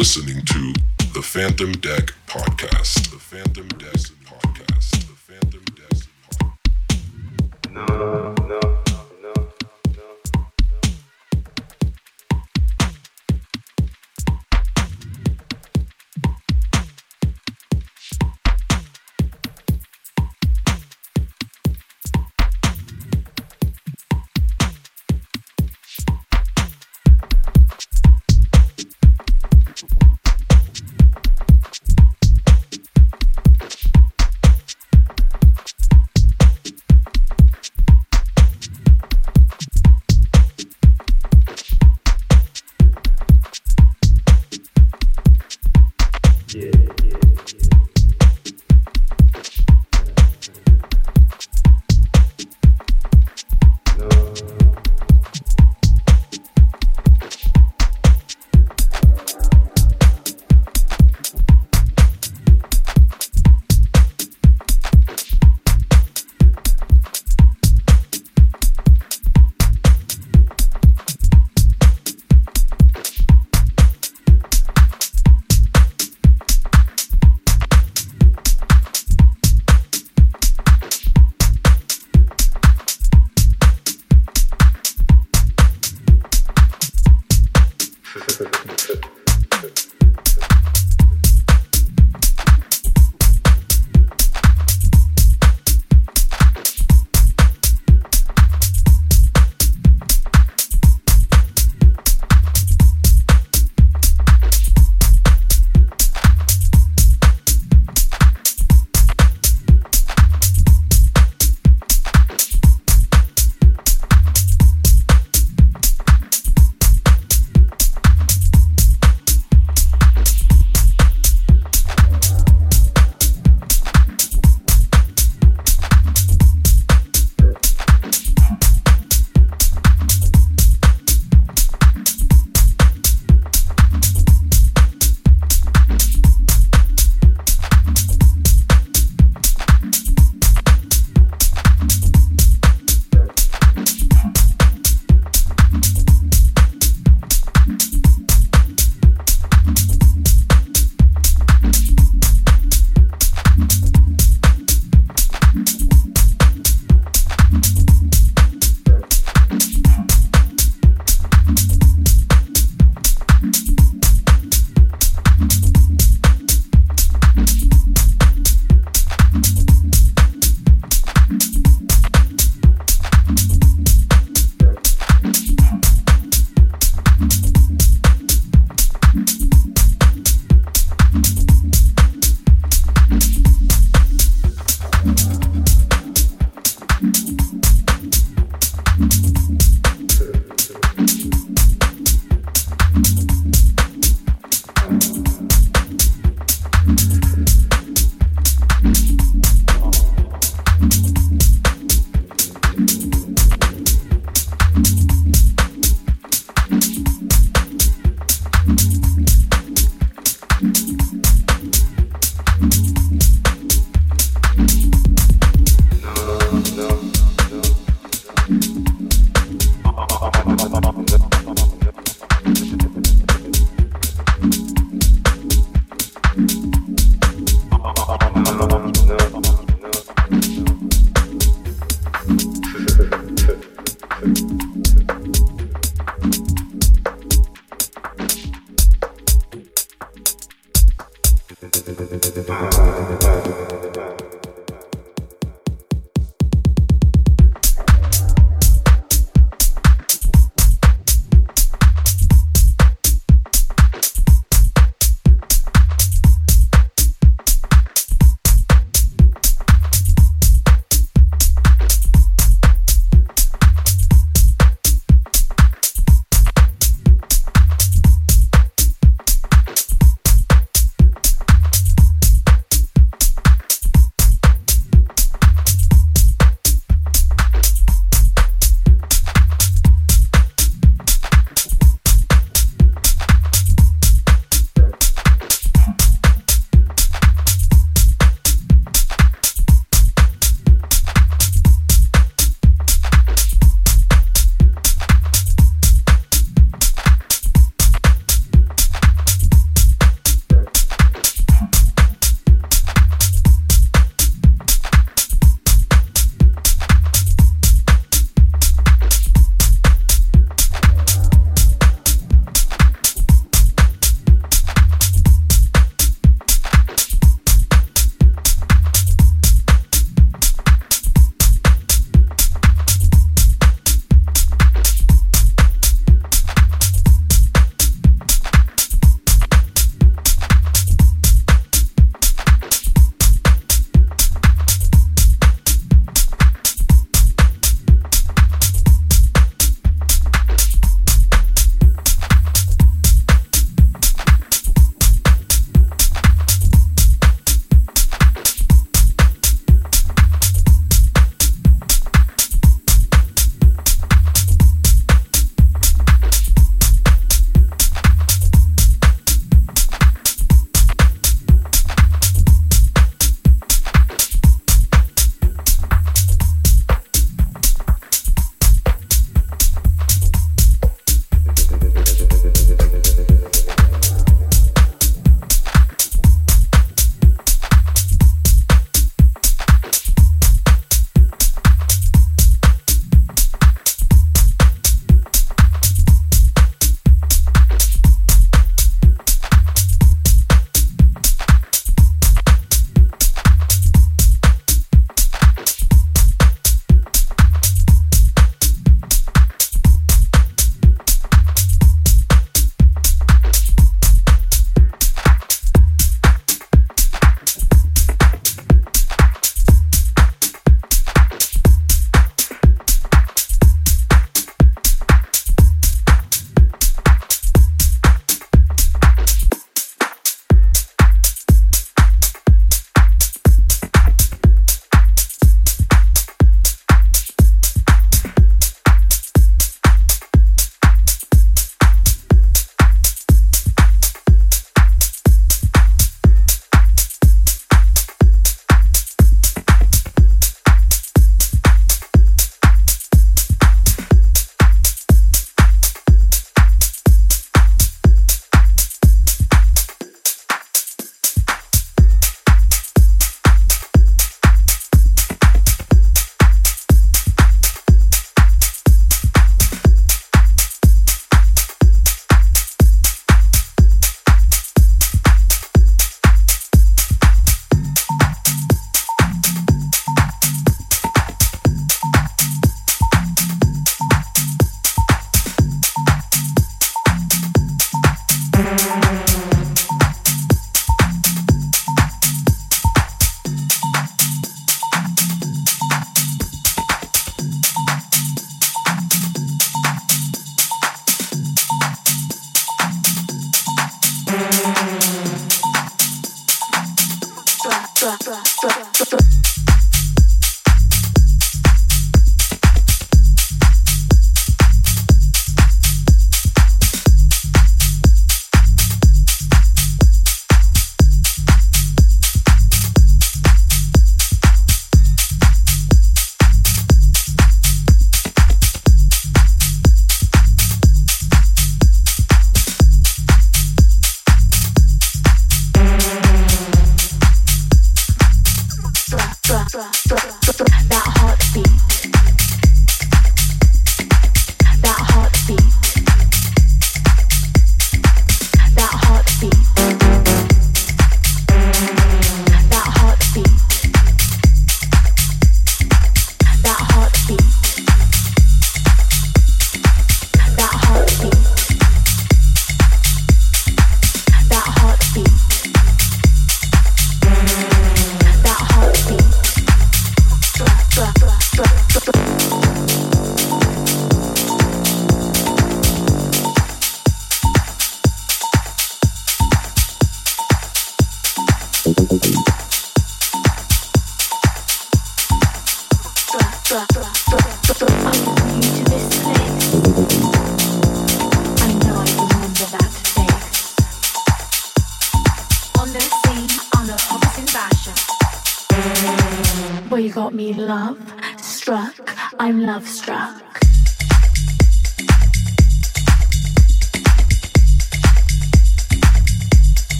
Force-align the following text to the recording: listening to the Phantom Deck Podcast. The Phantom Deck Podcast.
listening 0.00 0.42
to 0.46 0.72
the 1.12 1.20
Phantom 1.20 1.72
Deck 1.72 2.14
Podcast. 2.26 3.10
The 3.10 3.18
Phantom 3.18 3.68
Deck 3.68 4.00
Podcast. 4.24 4.99